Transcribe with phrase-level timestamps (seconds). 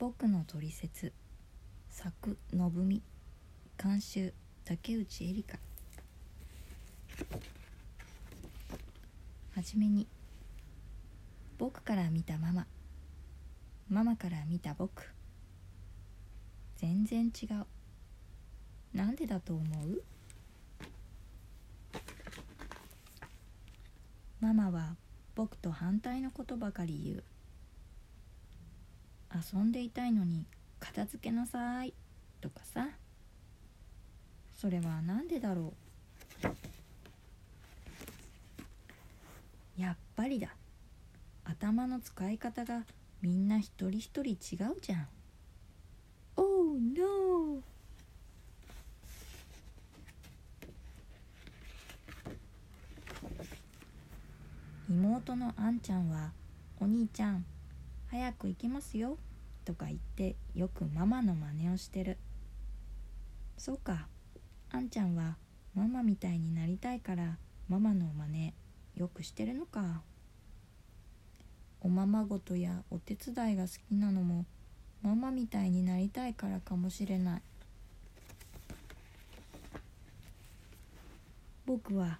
[0.00, 1.12] 僕の取説
[1.90, 3.02] 作信美
[3.76, 4.32] 監修
[4.64, 5.58] 竹内絵里香。
[9.54, 10.06] はじめに
[11.58, 12.66] 僕から見たママ。
[13.90, 15.06] ママから見た僕。
[16.76, 17.66] 全然違う。
[18.96, 20.02] なんでだと思う？
[24.40, 24.96] ママは
[25.34, 27.24] 僕と反対のことばかり言う。
[29.32, 30.44] 遊んでいたいのに
[30.80, 31.94] 片付けなさい
[32.40, 32.88] とかさ。
[34.56, 35.72] それは何でだろ
[39.78, 39.80] う。
[39.80, 40.54] やっぱりだ。
[41.44, 42.84] 頭の使い方が
[43.22, 44.34] みんな一人一人違
[44.70, 45.08] うじゃん。
[46.36, 47.62] Oh no
[54.88, 56.32] 妹のあんちゃんは
[56.80, 57.44] 「お兄ちゃん
[58.10, 59.18] 早く行きますよ」
[59.64, 62.18] とか言ってよくママの真似をしてる。
[63.56, 64.08] そうか。
[64.72, 65.36] あんちゃんは
[65.74, 68.54] ママみたいになりたいからママの真似
[68.94, 70.02] よくしてるのか。
[71.80, 74.44] おままごとやお手伝いが好きなのも
[75.02, 77.42] ママみたいになりたいからかもしれない。
[81.66, 82.18] 僕は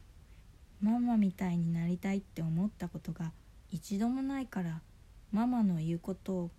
[0.80, 3.32] ママみたいになりたいって思ったことが
[3.70, 4.80] 一度もないから
[5.33, 6.50] ママの言うことを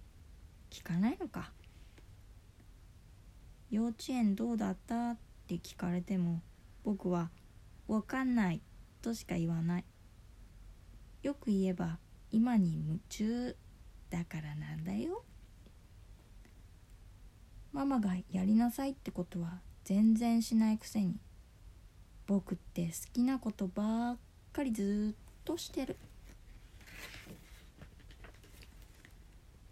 [0.70, 1.52] 聞かないのか。
[3.70, 6.42] 幼稚園どうだったって聞かれても
[6.84, 7.32] 僕は
[7.88, 8.62] 「わかんない」
[9.02, 9.86] としか言わない。
[11.24, 12.00] よく言えば
[12.32, 13.56] 今に夢中
[14.10, 15.24] だからなんだよ。
[17.72, 21.20] ママがやりなさいってことは全然しないくせに
[22.28, 24.18] 僕って好きなことばっ
[24.54, 25.98] かりずっとしてる。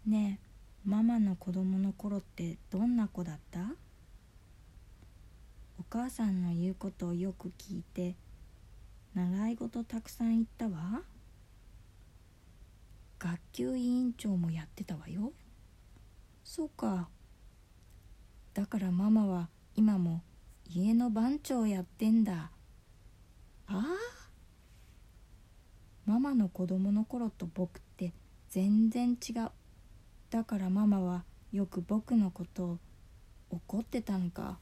[0.06, 3.60] ねえママの子供の頃ってどんな子だった？
[5.78, 8.14] お母さんの言うことをよく聞いて
[9.14, 11.02] 習い事たくさん行ったわ。
[13.18, 15.32] 学級委員長もやってたわよ。
[16.44, 17.08] そうか。
[18.54, 20.22] だからママは今も
[20.68, 22.50] 家の番長やってんだ。
[23.66, 23.84] ああ。
[26.06, 28.12] ママの子供の頃と僕って
[28.48, 29.50] 全然違う。
[30.30, 32.78] だからママはよく僕のことを
[33.50, 34.58] 怒ってたのか。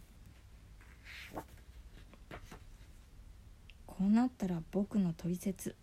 [3.87, 5.77] こうなったら僕の取説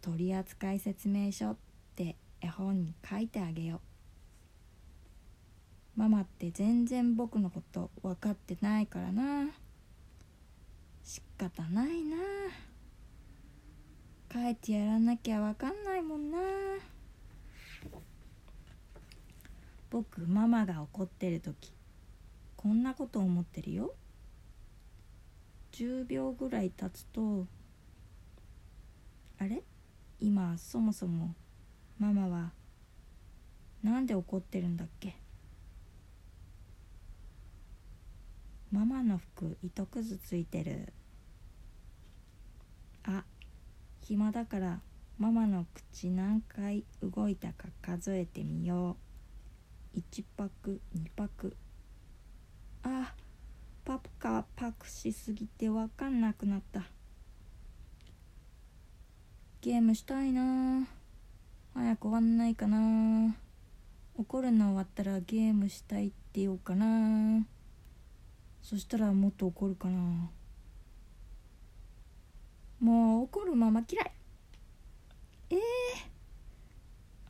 [0.00, 1.56] 取扱説明書っ
[1.96, 3.80] て絵本に書いてあげよ
[5.96, 6.00] う。
[6.00, 9.50] ママって全然僕のこと分かってないからな。
[11.02, 12.16] 仕方ないな。
[14.30, 16.38] 帰ってやらなきゃ分かんないもんな。
[19.96, 21.72] 僕ママが怒ってる時
[22.54, 23.94] こんなこと思ってるよ。
[25.72, 27.46] 10秒ぐらい経つと
[29.38, 29.62] あれ？
[30.20, 31.34] 今そもそも
[31.98, 32.52] ママは
[33.82, 35.16] なんで怒ってるんだっけ？
[38.70, 40.92] ママの服糸くずついてる。
[43.04, 43.24] あ
[44.02, 44.80] 暇だから
[45.16, 49.05] ママの口何回動いたか数えてみよう。
[49.96, 51.56] 1パク2パク
[52.82, 53.14] あ
[53.84, 56.82] パプカパクしすぎてわかんなくなった。
[59.60, 60.86] ゲームしたいな。
[61.72, 63.34] 早く終わんないかな。
[64.16, 67.46] 怒るの終わったらゲームしたいって言おうかな。
[68.60, 70.30] そしたらもっと怒るかな。
[72.80, 74.12] もう怒るまま嫌い。
[75.50, 75.58] えー、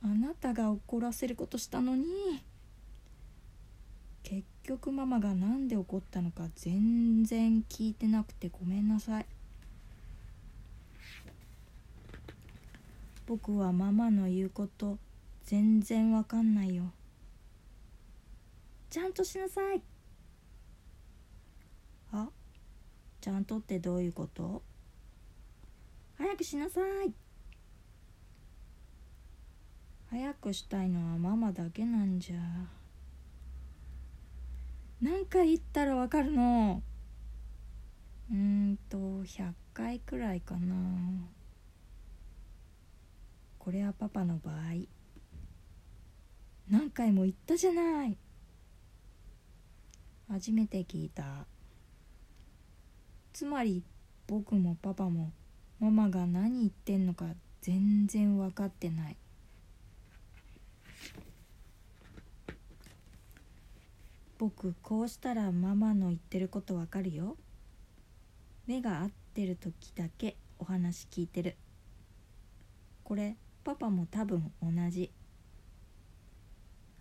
[0.02, 2.04] あなたが怒らせることしたのに。
[4.28, 9.26] 結局ママが何で怒ったのか全然聞いてなくてごめんなさい。
[13.24, 14.98] 僕はママの言うこと
[15.44, 16.90] 全然わかんないよ。
[18.90, 19.80] ちゃんとしなさい。
[22.12, 22.28] あ
[23.20, 24.60] ちゃんとってどういうこと？
[26.18, 27.12] 早くしなさい。
[30.10, 32.36] 早くしたいのはママだけなんじゃ。
[35.00, 36.82] 何回言ったらわかるの？
[38.30, 40.74] うんと100回くらいかな。
[43.58, 44.56] これはパパの場合。
[46.68, 48.16] 何回も言ったじゃない。
[50.28, 51.46] 初めて聞いた。
[53.32, 53.84] つまり
[54.26, 55.30] 僕もパパも
[55.78, 57.26] ママが何言ってんのか
[57.60, 59.16] 全然分かってない。
[64.38, 67.36] 僕こうしたらママの言ってることわかるよ。
[68.66, 71.56] 目が合ってる時だけお話聞いてる。
[73.02, 75.10] これパパも多分同じ。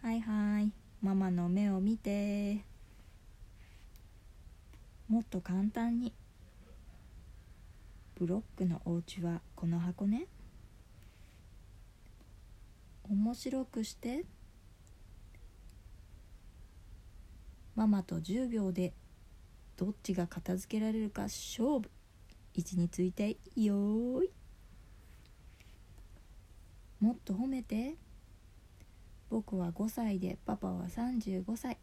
[0.02, 0.72] はいはい。
[1.02, 2.64] ママの目を見て。
[5.10, 6.14] もっと簡単に。
[8.16, 10.28] ブロックのお家はこの箱ね。
[13.10, 14.24] 面白くして。
[17.76, 18.94] ママと10秒で
[19.78, 21.90] どっちが片付けられるか勝負。
[22.54, 24.32] 位置についてよーい。
[27.02, 27.96] もっと褒めて。
[29.30, 31.78] 僕は5歳でパパは35歳。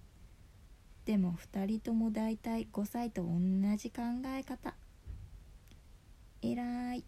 [1.05, 3.31] でも2人ともだいたい5歳と同
[3.77, 4.75] じ考え方。
[6.41, 7.05] えらい。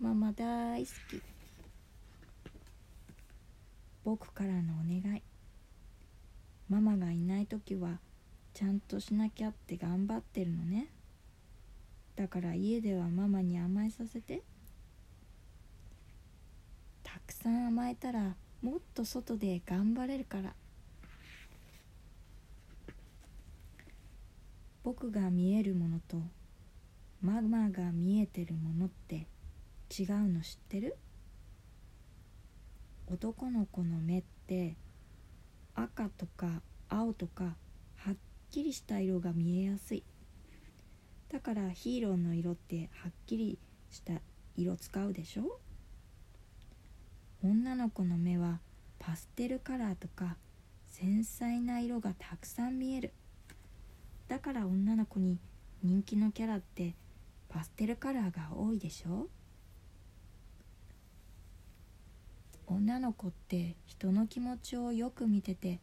[0.00, 1.22] ママ大好き。
[4.04, 5.22] 僕からのお願い。
[6.68, 8.00] ママがいない時は
[8.52, 10.88] ちゃんとしなきゃって頑張ってるのね。
[12.16, 14.42] だから家ではママに甘えさせて。
[17.02, 20.54] たくさん甘えたらもっと外で頑張れるから。
[24.82, 26.16] 僕が見えるものと
[27.20, 29.26] ママが見えてるものって
[29.96, 30.96] 違うの知ってる？
[33.08, 34.76] 男の子の目って
[35.76, 37.44] 赤とか青とか
[37.96, 38.16] はっ
[38.50, 40.02] きりした色が見えやすい。
[41.30, 43.58] だからヒーローの色ってはっきり
[43.90, 44.14] した
[44.56, 45.60] 色使うでしょ？
[47.42, 48.60] 女の子の目は
[48.98, 50.36] パステルカラーとか
[50.86, 53.12] 繊細な色がたくさん見える。
[54.28, 55.38] だから女の子に
[55.82, 56.94] 人気のキャラって
[57.48, 59.28] パステルカラーが多いでしょ？
[62.66, 65.80] 女の子って人の気持ちをよく見てて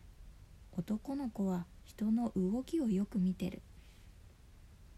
[0.78, 3.62] 男の子は人の動きをよく見てる。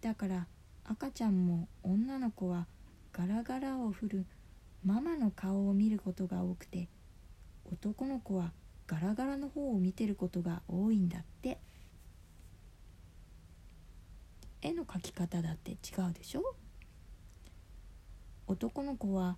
[0.01, 0.47] だから
[0.83, 2.67] 赤ちゃんも女の子は
[3.11, 4.25] ガラガラを振る
[4.83, 6.89] ママの顔を見ることが多くて
[7.71, 8.51] 男の子は
[8.87, 11.59] ガラガラの方を見てることが多いんだって。
[14.61, 15.75] 絵の描き方だって違
[16.09, 16.41] うでしょ？
[18.47, 19.37] 男の子は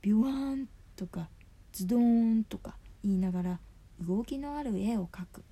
[0.00, 1.28] ビュワーンとか
[1.74, 3.60] ズドーンとか言いながら
[4.00, 5.42] 動きのある絵を描く。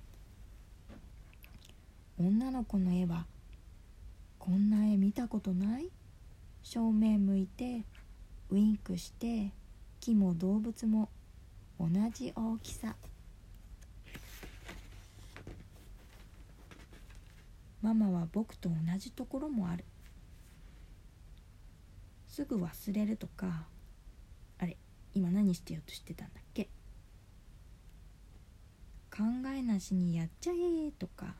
[2.17, 3.25] 女の子の絵は
[4.39, 5.89] こんな絵見たことない？
[6.63, 7.83] 正面向いて
[8.49, 9.51] ウインクして
[9.99, 11.09] 木も動物も
[11.77, 12.95] 同じ大きさ。
[17.81, 19.83] ママは僕と同じところもある。
[22.29, 23.65] すぐ忘れるとか
[25.13, 26.69] 今何してようとしてたんだっけ？
[29.15, 29.23] 考
[29.55, 31.35] えなしにやっちゃえとか。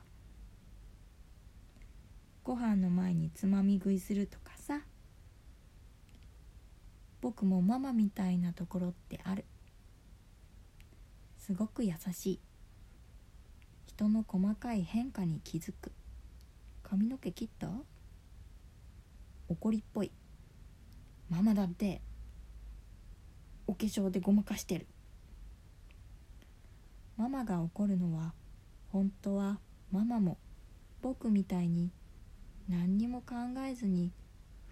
[2.44, 4.80] ご飯の前につまみ食いするとかさ。
[7.20, 9.44] 僕もママみたいなところってある。
[11.38, 12.40] すごく優しい。
[13.86, 15.90] 人の細かい変化に気づく。
[16.82, 17.70] 髪の毛切った？
[19.48, 20.12] 怒りっぽい。
[21.30, 22.02] ママだって。
[23.66, 24.86] お化粧でごまかしてる。
[27.16, 28.32] ママが怒るのは
[28.90, 29.58] 本当は
[29.92, 30.36] ママも
[31.00, 31.90] 僕みたいに
[32.68, 33.34] 何にも考
[33.66, 34.10] えずに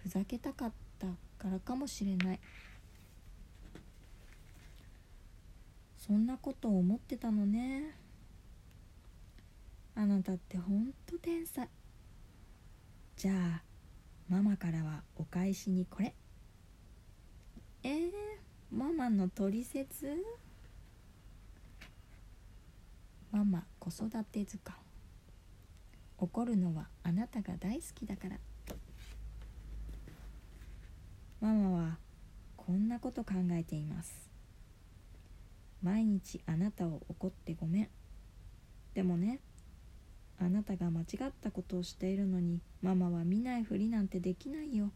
[0.02, 1.06] ふざけたかった
[1.38, 2.40] からかもしれない。
[5.98, 7.94] そんなことを思ってたのね。
[9.94, 11.68] あなたってほんと天才。
[13.16, 13.62] じゃあ
[14.28, 16.14] ママからはお返しにこれ。
[17.84, 18.10] えー、
[18.74, 20.24] ママのトリセツ？
[23.30, 24.80] ママ子育て図鑑。
[26.16, 28.38] 怒るのはあなたが大好きだから。
[31.42, 31.98] ママは
[32.56, 34.30] こんなこと考えています。
[35.82, 37.88] 毎日あなたを怒ってごめん。
[38.94, 39.40] でもね
[40.40, 44.92] あなたが間違ったことをしているのにママは見ないふりなんてできないよ。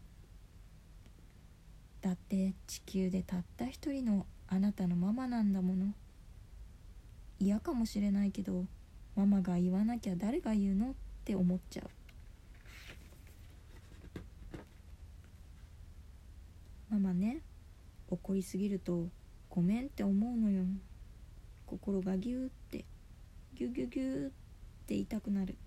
[2.01, 5.93] だって地球でたった一人のあなたのママなんだもの。
[7.39, 8.65] 嫌かもしれないけど
[9.15, 10.93] ママが言わなきゃ誰が言うのっ
[11.25, 11.89] て思っちゃう。
[16.89, 17.41] ママね
[18.09, 19.07] 怒りすぎると
[19.49, 20.63] ごめんって思うのよ。
[21.65, 22.85] 心がギューって
[23.55, 24.33] ギュギュギューって
[24.89, 25.57] 言いたくなる。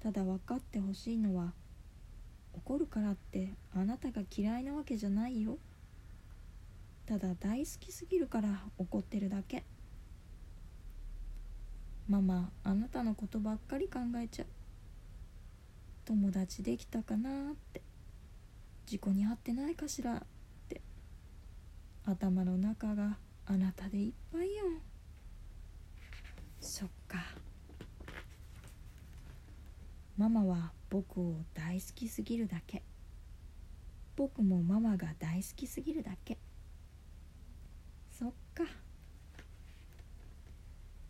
[0.00, 1.52] ただ分かってほしいのは
[2.56, 5.58] 怒るからってあなたが嫌いなわけじゃないよ。
[7.06, 9.64] ただ大好きすぎるから怒ってるだけ。
[12.08, 14.46] ママあなたのことばっかり考えちゃう。
[16.04, 17.82] 友達できたかなって。
[18.86, 20.22] 事故に遭ってないかしらっ
[20.68, 20.80] て。
[22.04, 24.64] 頭の中があなたでいっぱいよ。
[26.60, 27.18] そっか。
[30.16, 32.82] ママは僕を大好きすぎるだけ。
[34.16, 36.38] 僕もママが大好きすぎるだけ。
[38.10, 38.64] そっか。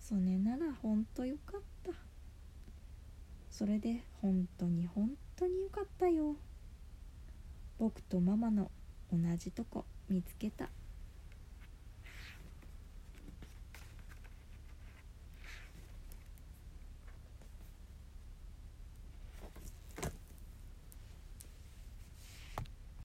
[0.00, 1.92] それならほんとよかった。
[3.50, 6.36] それで本当に本当によかったよ。
[7.78, 8.70] 僕とママの
[9.12, 10.70] 同じとこ見つけた。